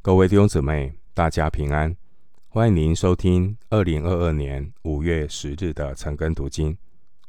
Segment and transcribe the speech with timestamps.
[0.00, 1.94] 各位弟兄姊妹，大家平安！
[2.46, 6.78] 欢迎您收听二零二二年五月十日的晨更读经，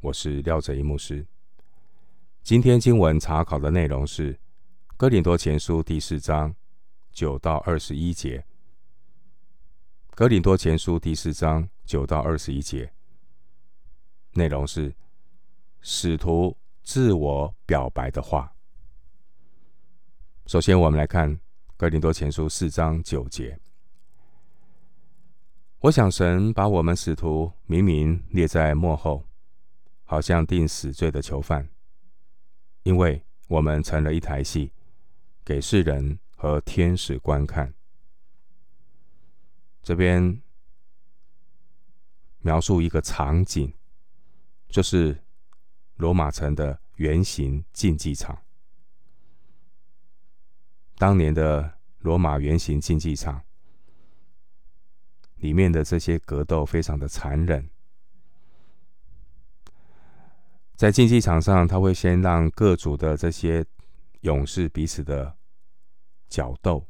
[0.01, 1.25] 我是廖哲一牧师。
[2.43, 4.35] 今天经文查考的内容是
[4.95, 6.55] 《哥林多前书》第四章
[7.11, 8.37] 九到二十一节，
[10.11, 12.93] 《哥林多前书》第四章九到二十一节
[14.33, 14.93] 内容是
[15.81, 18.53] 使徒自我表白的话。
[20.45, 21.39] 首先，我们来看。
[21.79, 23.57] 哥林多前书四章九节，
[25.79, 29.25] 我想神把我们使徒明明列在幕后，
[30.03, 31.69] 好像定死罪的囚犯，
[32.83, 34.73] 因为我们成了一台戏，
[35.45, 37.73] 给世人和天使观看。
[39.81, 40.41] 这边
[42.39, 43.73] 描述一个场景，
[44.67, 45.23] 就是
[45.95, 48.37] 罗马城的圆形竞技场。
[50.99, 53.41] 当年的罗马圆形竞技场。
[55.37, 57.69] 里面的这些格斗非常的残忍，
[60.75, 63.65] 在竞技场上，他会先让各组的这些
[64.19, 65.33] 勇士彼此的
[66.27, 66.85] 角斗，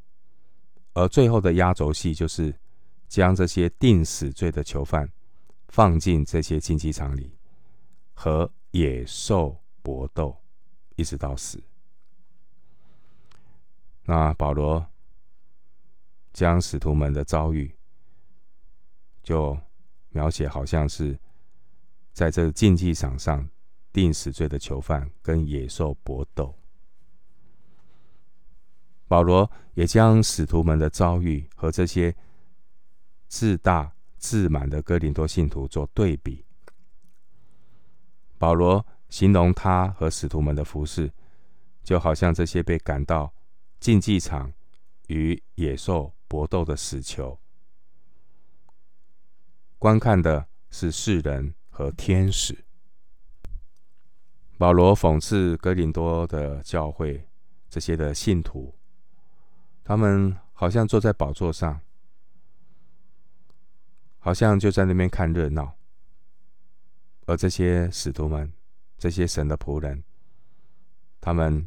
[0.94, 2.52] 而最后的压轴戏就是
[3.06, 5.08] 将这些定死罪的囚犯
[5.68, 7.32] 放进这些竞技场里，
[8.14, 10.36] 和野兽搏斗，
[10.96, 11.62] 一直到死。
[14.10, 14.84] 那保罗
[16.32, 17.72] 将使徒们的遭遇，
[19.22, 19.56] 就
[20.08, 21.16] 描写好像是
[22.12, 23.48] 在这竞技场上
[23.92, 26.52] 定死罪的囚犯跟野兽搏斗。
[29.06, 32.12] 保罗也将使徒们的遭遇和这些
[33.28, 36.44] 自大自满的哥林多信徒做对比。
[38.38, 41.12] 保罗形容他和使徒们的服饰，
[41.84, 43.32] 就好像这些被赶到。
[43.80, 44.52] 竞技场
[45.06, 47.40] 与野兽搏斗的死囚，
[49.78, 52.66] 观看的是世人和天使。
[54.58, 57.26] 保罗讽刺哥林多的教会
[57.70, 58.74] 这些的信徒，
[59.82, 61.80] 他们好像坐在宝座上，
[64.18, 65.78] 好像就在那边看热闹，
[67.24, 68.52] 而这些使徒们、
[68.98, 70.04] 这些神的仆人，
[71.18, 71.66] 他们。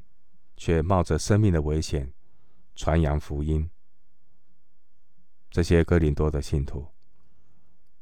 [0.56, 2.12] 却冒着生命的危险
[2.76, 3.70] 传扬福音。
[5.50, 6.88] 这些哥林多的信徒，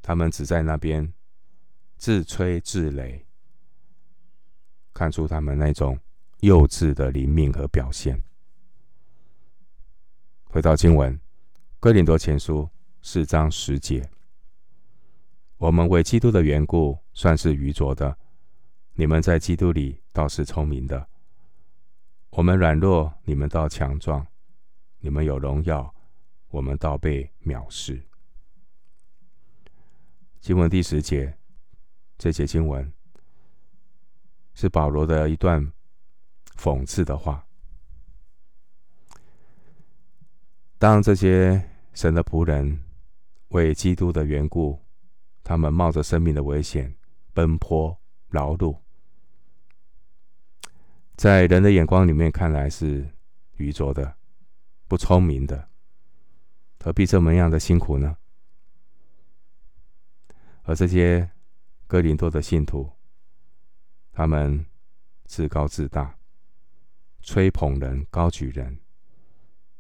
[0.01, 1.13] 他们只在那边
[1.97, 3.23] 自吹自擂，
[4.93, 5.99] 看出他们那种
[6.39, 8.23] 幼稚的灵命和表现。
[10.45, 11.13] 回到经文，
[11.79, 12.63] 《哥林多前书》
[13.01, 14.09] 四章十节：
[15.57, 18.17] 我们为基督的缘故算是愚拙的，
[18.93, 21.07] 你们在基督里倒是聪明的。
[22.31, 24.25] 我们软弱，你们倒强壮；
[24.99, 25.93] 你们有荣耀，
[26.47, 28.01] 我们倒被藐视。
[30.39, 31.37] 经文第十节，
[32.17, 32.89] 这节经文
[34.53, 35.73] 是保罗的一段
[36.55, 37.45] 讽刺的话。
[40.77, 42.81] 当这些神的仆人
[43.49, 44.79] 为基督的缘故，
[45.43, 46.95] 他们冒着生命的危险
[47.33, 47.95] 奔波
[48.29, 48.79] 劳碌。
[51.21, 53.07] 在人的眼光里面看来是
[53.57, 54.17] 愚拙的、
[54.87, 55.69] 不聪明的，
[56.79, 58.17] 何必这么样的辛苦呢？
[60.63, 61.29] 而这些
[61.85, 62.91] 哥林多的信徒，
[64.11, 64.65] 他们
[65.25, 66.17] 自高自大，
[67.21, 68.79] 吹捧人、高举人，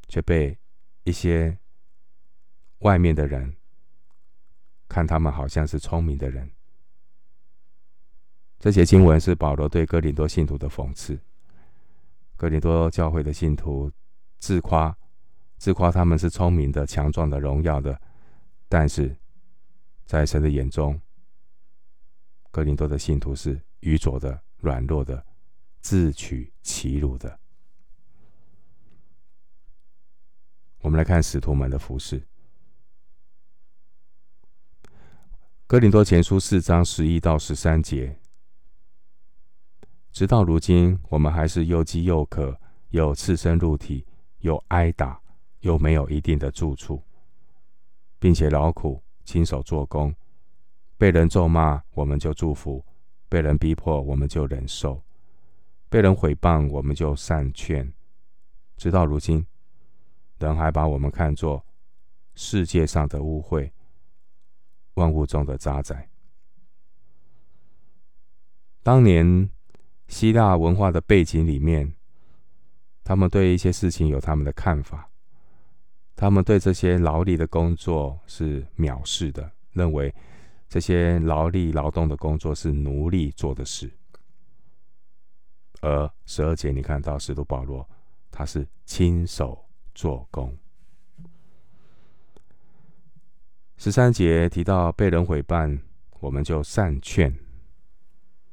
[0.07, 0.55] 却被
[1.05, 1.57] 一些
[2.81, 3.55] 外面的人
[4.87, 6.51] 看他们好像是聪明的人。
[8.59, 11.19] 这些经文是保罗对哥林多信徒的讽刺。
[12.41, 13.91] 哥林多教会的信徒
[14.39, 14.97] 自夸，
[15.59, 18.01] 自夸他们是聪明的、强壮的、荣耀的，
[18.67, 19.15] 但是
[20.07, 20.99] 在神的眼中，
[22.49, 25.23] 哥林多的信徒是愚拙的、软弱的、
[25.81, 27.39] 自取其辱的。
[30.79, 32.19] 我们来看使徒们的服饰，
[35.67, 38.17] 《哥林多前书》四章十一到十三节。
[40.11, 42.59] 直到如今，我们还是又饥又渴，
[42.89, 44.05] 又赤身露体，
[44.39, 45.19] 又挨打，
[45.61, 47.01] 又没有一定的住处，
[48.19, 50.13] 并且劳苦亲手做工，
[50.97, 52.83] 被人咒骂，我们就祝福；
[53.29, 55.01] 被人逼迫，我们就忍受；
[55.89, 57.91] 被人毁谤，我们就善劝。
[58.75, 59.45] 直到如今，
[60.39, 61.65] 人还把我们看作
[62.35, 63.71] 世界上的污秽，
[64.95, 66.05] 万物中的渣滓。
[68.83, 69.49] 当年。
[70.11, 71.95] 希腊文化的背景里面，
[73.01, 75.09] 他们对一些事情有他们的看法，
[76.17, 80.13] 他们对这些劳力的工作是藐视的，认为
[80.67, 83.89] 这些劳力劳动的工作是奴隶做的事。
[85.79, 87.87] 而十二节，你看到使徒保罗，
[88.29, 89.65] 他是亲手
[89.95, 90.55] 做工。
[93.77, 95.79] 十三节提到被人毁谤，
[96.19, 97.33] 我们就善劝。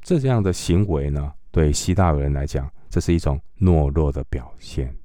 [0.00, 4.96] 这样的行为呢，对希腊人来讲，这是一种懦弱的表现。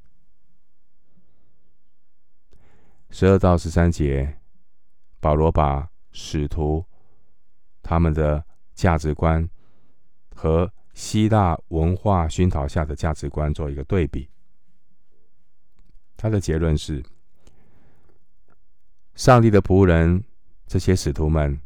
[3.09, 4.37] 十二到十三节，
[5.19, 6.85] 保罗把使徒
[7.81, 8.45] 他们的
[8.75, 9.49] 价值观
[10.35, 14.29] 和希腊文化熏陶下的价值观做一个对比。
[16.15, 17.03] 他的结论是：
[19.15, 20.23] 上帝的仆人，
[20.67, 21.59] 这些使徒们，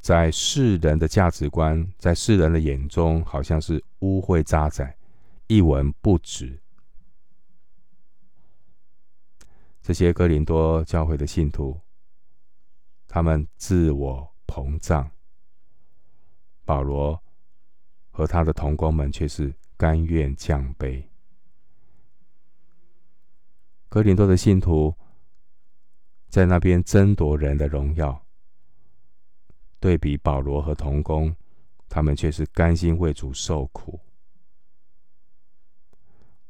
[0.00, 4.92] 在世人的价值观，在世人的眼中，好像是污秽渣滓，
[5.46, 6.58] 一文不值。
[9.82, 11.78] 这些哥林多教会的信徒，
[13.06, 15.10] 他们自我膨胀，
[16.64, 17.22] 保罗
[18.10, 21.02] 和他的同工们却是甘愿降卑。
[23.88, 24.94] 哥林多的信徒
[26.28, 28.26] 在那边争夺人的荣耀，
[29.80, 31.34] 对比保罗和同工，
[31.88, 34.00] 他们却是甘心为主受苦。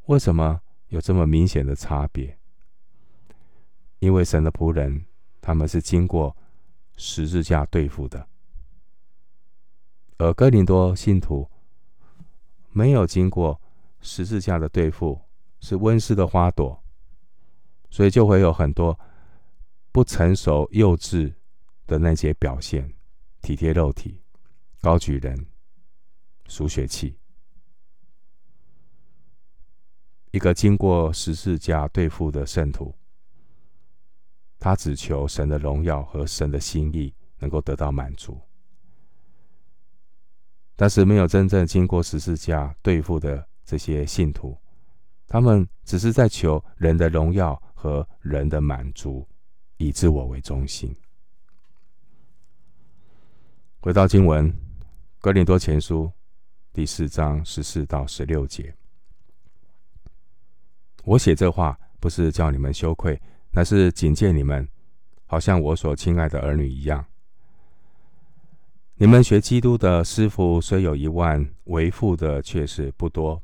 [0.07, 2.39] 为什么有这么明显的差别？
[3.99, 5.05] 因为神的仆人，
[5.41, 6.37] 他们是经过
[6.97, 8.27] 十字架对付的，
[10.17, 11.51] 而哥林多信徒
[12.71, 13.61] 没有经过
[14.01, 15.21] 十字架的对付，
[15.61, 16.83] 是温室的花朵，
[17.91, 18.99] 所以就会有很多
[19.93, 21.35] 不成熟、幼稚
[21.87, 22.95] 的那些表现，
[23.43, 24.21] 体贴肉体、
[24.81, 25.47] 高举人、
[26.47, 27.17] 数血气。
[30.31, 32.95] 一个经过十字架对付的圣徒。
[34.61, 38.41] 他只求神的荣耀和神的心意能够得到满足，
[40.75, 44.59] 但是没有真正经过十字架对付的这些信徒，
[45.29, 49.25] 他们只是在求人的荣耀和人的满足，
[49.77, 50.93] 以自我为中心。
[53.81, 54.53] 回到经文，
[55.21, 56.07] 《哥林多前书》
[56.73, 58.75] 第四章十四到十六节，
[61.05, 63.21] 我写这话不是叫你们羞愧。
[63.53, 64.69] 乃是警戒你们，
[65.27, 67.07] 好像我所亲爱的儿女一样。
[68.97, 73.41] 你们学基督的师傅虽有一万，为父的却是不多。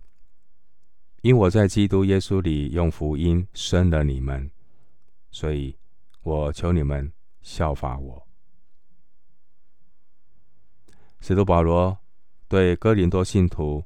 [1.22, 4.50] 因我在基督耶稣里用福音生了你们，
[5.30, 5.78] 所以
[6.22, 8.23] 我求你们效法我。
[11.26, 11.96] 使徒保罗
[12.48, 13.82] 对哥林多信徒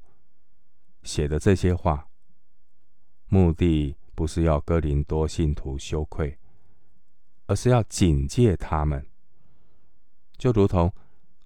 [1.04, 2.08] 写的这些话，
[3.28, 3.94] 目的。
[4.16, 6.36] 不是要哥林多信徒羞愧，
[7.46, 9.06] 而是要警戒他们，
[10.36, 10.92] 就如同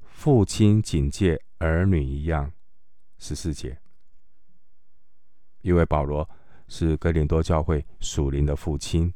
[0.00, 2.50] 父亲警戒儿女一样。
[3.18, 3.78] 十四节，
[5.60, 6.26] 因为保罗
[6.66, 9.12] 是哥林多教会属灵的父亲，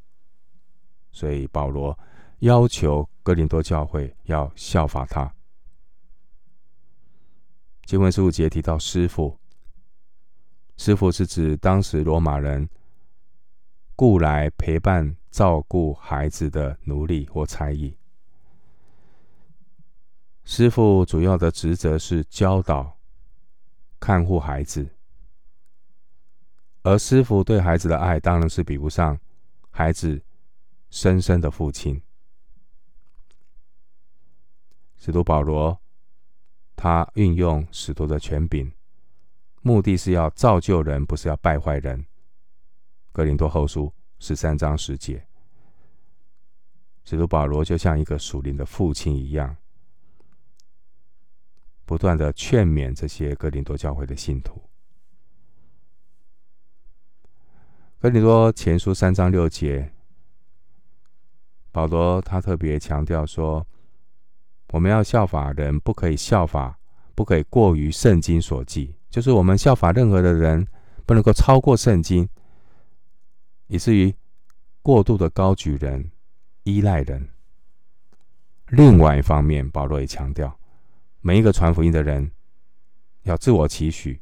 [1.10, 1.98] 所以保罗
[2.40, 5.34] 要求哥林多教会要效法他。
[7.86, 9.38] 经文十五节提到师傅，
[10.76, 12.68] 师傅是指当时罗马人。
[13.98, 17.96] 雇来陪伴照顾孩子的奴隶或差役，
[20.44, 22.98] 师傅主要的职责是教导、
[23.98, 24.86] 看护孩子，
[26.82, 29.18] 而师傅对孩子的爱当然是比不上
[29.70, 30.22] 孩子
[30.90, 32.02] 生身的父亲。
[34.98, 35.80] 使徒保罗，
[36.76, 38.70] 他运用使徒的权柄，
[39.62, 42.04] 目的是要造就人，不是要败坏人。
[43.10, 45.26] 哥林多后书十三章十节，
[47.04, 49.56] 使徒保罗就像一个属灵的父亲一样，
[51.86, 54.62] 不断的劝勉这些哥林多教会的信徒。
[57.98, 59.90] 哥林多前书三章六节，
[61.72, 63.66] 保罗他特别强调说，
[64.72, 66.78] 我们要效法人，不可以效法，
[67.14, 70.66] 不可以过于圣经所记，就是我们效法任何的人，
[71.04, 72.28] 不能够超过圣经。
[73.68, 74.14] 以至于
[74.80, 76.12] 过度的高举人、
[76.62, 77.28] 依赖人。
[78.68, 80.56] 另外一方面，保罗也强调，
[81.20, 82.30] 每一个传福音的人
[83.22, 84.20] 要自我期许，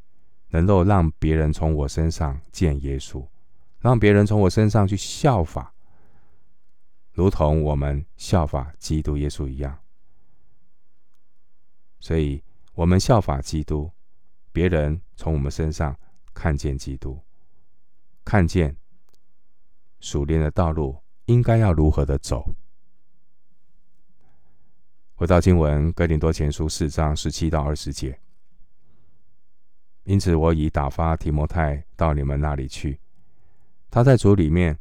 [0.49, 3.23] 能够让别人从我身上见耶稣，
[3.79, 5.71] 让别人从我身上去效法，
[7.11, 9.77] 如同我们效法基督耶稣一样。
[11.99, 13.91] 所以，我们效法基督，
[14.51, 15.97] 别人从我们身上
[16.33, 17.19] 看见基督，
[18.23, 18.75] 看见。
[20.01, 22.53] 属灵的道路应该要如何的走。
[25.15, 28.19] 回到经文，哥林多前书四章十七到二十节。
[30.03, 32.99] 因此，我已打发提摩太到你们那里去。
[33.89, 34.77] 他在主里面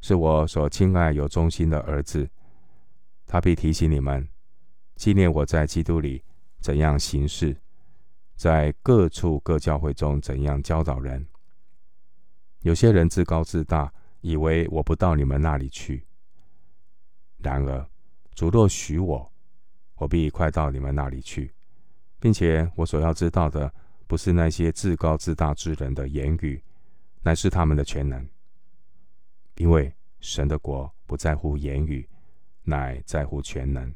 [0.00, 2.30] 是我所亲爱有忠心的儿子。
[3.26, 4.26] 他必提醒你们，
[4.96, 6.24] 纪念我在基督里
[6.62, 7.56] 怎样行事，
[8.36, 11.26] 在各处各教会中怎样教导人。
[12.60, 16.06] 有些人自高自大，以为我不到你们那里去。
[17.38, 17.84] 然而，
[18.36, 19.32] 主若许我，
[19.96, 21.52] 我必快到你们那里去，
[22.20, 23.74] 并且我所要知道的，
[24.06, 26.62] 不是那些自高自大之人的言语，
[27.22, 28.24] 乃是他们的全能。
[29.56, 32.08] 因为神的国不在乎言语，
[32.62, 33.92] 乃在乎全能。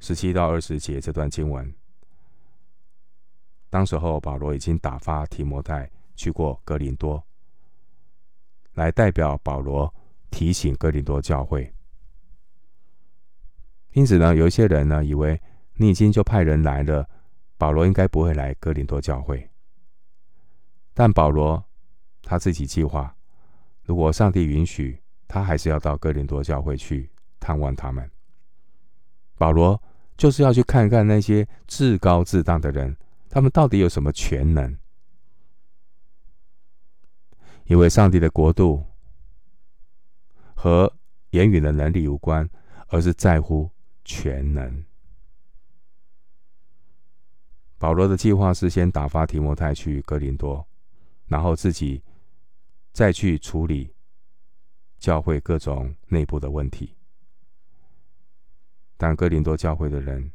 [0.00, 1.72] 十七到二十节这段经文，
[3.68, 7.22] 当时候保罗已经打发提摩太去过哥林多，
[8.74, 9.94] 来代表保罗
[10.30, 11.72] 提醒哥林多教会。
[13.92, 15.38] 因此呢，有一些人呢，以为
[15.74, 17.08] 你已经就派人来了，
[17.58, 19.48] 保罗应该不会来哥林多教会。
[20.94, 21.62] 但保罗
[22.22, 23.14] 他自己计划，
[23.82, 28.10] 如果上帝允许，他还是要到哥林多教会去探望他们。
[29.36, 29.80] 保罗
[30.20, 32.94] 就是要去看看那些自高自大的人，
[33.30, 34.76] 他们到底有什么全能？
[37.64, 38.84] 因为上帝的国度
[40.54, 40.92] 和
[41.30, 42.46] 言语的能力无关，
[42.88, 43.70] 而是在乎。
[44.02, 44.84] 全能。
[47.78, 50.66] 保罗的计划是先打发提摩太去哥林多，
[51.28, 52.02] 然后自己
[52.92, 53.94] 再去处理
[54.98, 56.96] 教会各种内部的问题。
[59.00, 60.30] 但哥林多教会的人，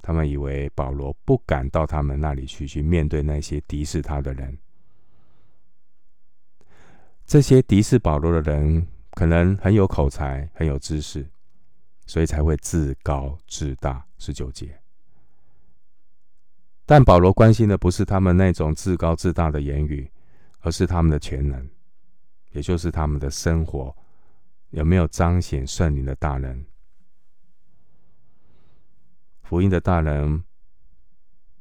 [0.00, 4.56] 他们以为保罗不敢到他们那里去，去面对那些敌视他的人。
[7.26, 11.26] 这些敌视保罗的人，可能很有口才，很有知识。
[12.06, 14.02] 所以才会自高自大。
[14.16, 14.80] 十九节，
[16.86, 20.10] 但保罗关心的不是他们那种自高自大的言语，
[20.60, 21.68] 而是他们的全能，
[22.52, 23.94] 也就是他们的生活
[24.70, 26.64] 有没有彰显圣灵的大能。
[29.48, 30.42] 福音的大能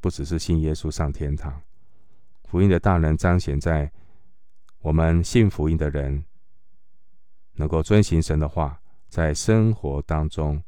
[0.01, 1.61] 不只是信耶稣上天堂，
[2.45, 3.91] 福音的大能彰显在
[4.79, 6.25] 我们信福音的人
[7.53, 8.81] 能够遵行神的话。
[9.07, 10.61] 在生活当中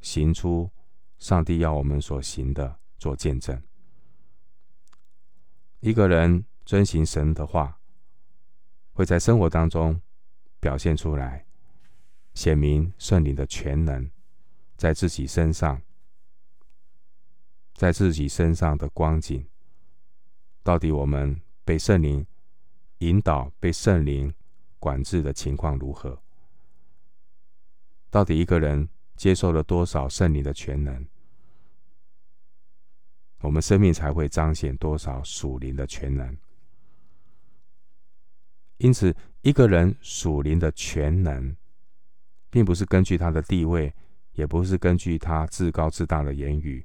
[0.00, 0.70] 行出
[1.18, 3.60] 上帝要我们所行的，做见证。
[5.80, 7.80] 一个人遵行神的话，
[8.92, 10.00] 会在生活当中
[10.60, 11.44] 表现出来，
[12.32, 14.08] 显明圣灵的全能
[14.76, 15.82] 在自己身上，
[17.78, 19.46] 在自己身上的光景，
[20.64, 22.26] 到底我们被圣灵
[22.98, 24.34] 引导、被圣灵
[24.80, 26.20] 管制的情况如何？
[28.10, 31.06] 到底一个人接受了多少圣灵的全能，
[33.42, 36.36] 我们生命才会彰显多少属灵的全能。
[38.78, 41.56] 因此，一个人属灵的全能，
[42.50, 43.94] 并不是根据他的地位，
[44.32, 46.84] 也不是根据他自高自大的言语，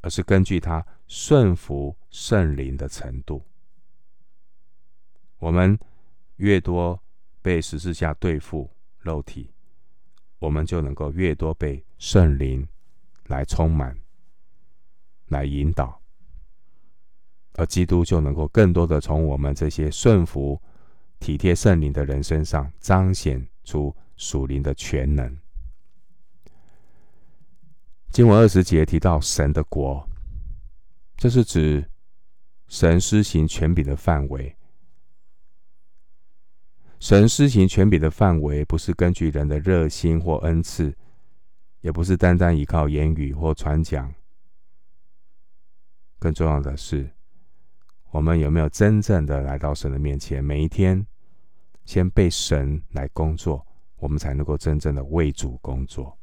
[0.00, 3.42] 而是根据他顺服圣灵的程度。
[5.38, 5.78] 我们
[6.36, 7.02] 越多
[7.40, 9.50] 被十字架对付肉体。
[10.40, 12.64] 我们就能够越多被圣灵
[13.26, 13.98] 来充满、
[15.26, 16.00] 来引导，
[17.54, 20.62] 而基督就能够更多的从我们这些顺服、
[21.18, 25.36] 体贴圣灵的人身上彰显出属灵的全能。
[28.18, 30.04] 经文二十节提到神的国，
[31.16, 31.88] 这是指
[32.66, 34.56] 神施行权柄的范围。
[36.98, 40.92] 神施行权柄的范围，不是根据人的热心或恩赐，
[41.80, 44.12] 也不是单单依靠言语或传讲。
[46.18, 47.08] 更重要的是，
[48.10, 50.42] 我们有没有真正的来到神的面前？
[50.42, 51.06] 每一天，
[51.84, 53.64] 先被神来工作，
[53.98, 56.17] 我们才能够真正的为主工作。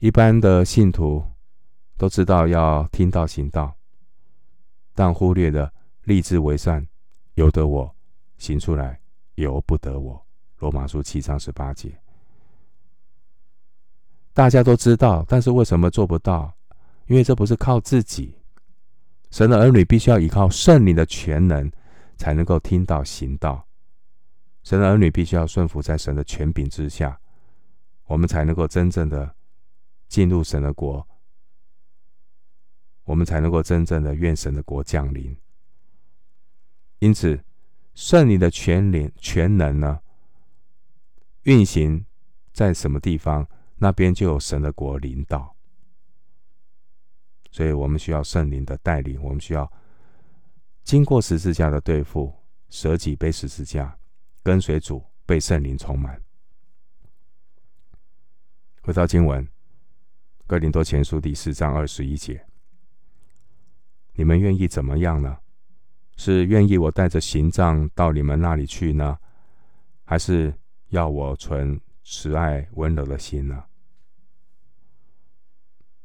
[0.00, 1.24] 一般的信徒
[1.96, 3.74] 都知道要听道行道，
[4.94, 5.72] 但忽略了
[6.04, 6.86] 立志为善。
[7.34, 7.94] 由得我
[8.36, 9.00] 行出来，
[9.34, 10.24] 由不得我。
[10.58, 11.96] 罗马书七章十八节，
[14.32, 16.52] 大家都知道，但是为什么做不到？
[17.06, 18.36] 因为这不是靠自己。
[19.30, 21.70] 神的儿女必须要依靠圣灵的全能，
[22.16, 23.64] 才能够听到行道。
[24.62, 27.20] 神的儿女必须要顺服在神的权柄之下，
[28.06, 29.32] 我们才能够真正的
[30.08, 31.06] 进入神的国，
[33.04, 35.36] 我们才能够真正的愿神的国降临。
[36.98, 37.44] 因此，
[37.94, 40.00] 圣灵的全灵全能呢，
[41.42, 42.04] 运行
[42.52, 45.54] 在什么地方，那边就有神的国临到。
[47.50, 49.70] 所以我们需要圣灵的带领，我们需要
[50.82, 52.34] 经过十字架的对付，
[52.68, 53.98] 舍己背十字架，
[54.42, 56.20] 跟随主，被圣灵充满。
[58.82, 59.46] 回到经文，
[60.48, 62.46] 哥林多前书第四章二十一节，
[64.14, 65.36] 你们愿意怎么样呢？
[66.16, 69.18] 是愿意我带着行杖到你们那里去呢，
[70.06, 70.54] 还是
[70.88, 73.62] 要我存慈爱温柔的心呢？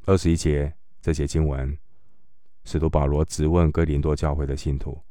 [0.04, 1.78] 二十一节这些经文，
[2.66, 5.02] 使徒保罗直问哥林多教会的信徒，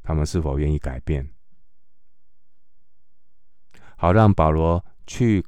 [0.00, 1.28] 他们是否愿意改变，
[3.96, 5.44] 好让保罗去。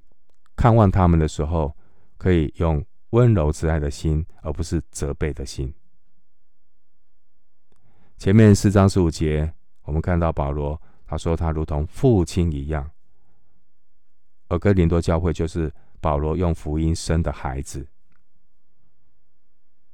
[0.56, 1.76] 看望他们的时候，
[2.16, 2.82] 可以用
[3.16, 5.72] 温柔慈爱的心，而不是责备的心。
[8.18, 9.50] 前面四章十五节，
[9.84, 12.90] 我们看到保罗他说他如同父亲一样，
[14.48, 17.88] 而哥林多教会就是保罗用福音生的孩子。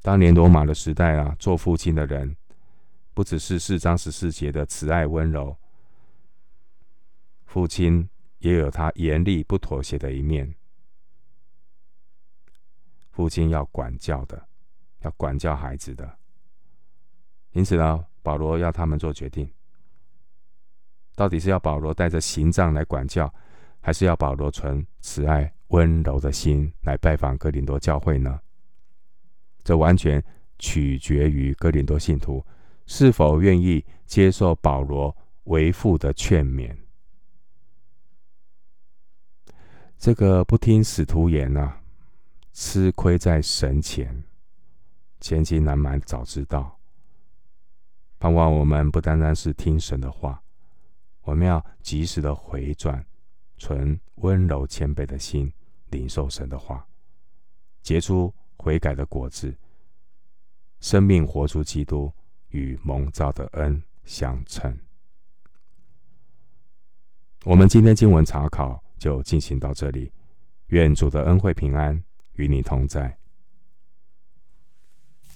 [0.03, 2.37] 当年罗马的时代啊，做父亲的人
[3.15, 5.57] 不只是四章十四节的慈爱温柔，
[7.45, 8.09] 父亲。
[8.43, 10.53] 也有他严厉不妥协的一面。
[13.13, 14.43] 父亲要管教的，
[15.03, 16.19] 要管教孩子的。
[17.53, 19.49] 因此呢，保罗要他们做决定：
[21.15, 23.33] 到底是要保罗带着行杖来管教，
[23.81, 28.41] 还是要保罗存慈爱温柔的心来拜访哥林多教会呢？
[29.63, 30.23] 这完全
[30.59, 32.45] 取决于哥林多信徒
[32.87, 35.15] 是否愿意接受保罗
[35.45, 36.75] 为父的劝勉。
[39.99, 41.82] 这个不听使徒言啊，
[42.53, 44.23] 吃亏在神前，
[45.21, 46.79] 千金难买早知道。
[48.19, 50.43] 盼望我们不单单是听神的话，
[51.23, 53.05] 我们要及时的回转，
[53.59, 55.53] 存温柔谦卑的心，
[55.91, 56.87] 领受神的话，
[57.83, 59.55] 结出悔改的果子，
[60.81, 62.13] 生命活出基督
[62.49, 64.79] 与蒙召的恩相称。
[67.45, 68.83] 我们今天经文查考。
[69.03, 70.13] 就进行到这里，
[70.69, 72.01] 愿主的恩惠平安
[72.35, 73.22] 与你同在。